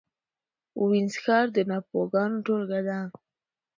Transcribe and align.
وینز 0.89 1.13
ښار 1.23 1.45
د 1.55 1.57
ټاپوګانو 1.69 2.37
ټولګه 2.45 2.79
ده 2.87 2.99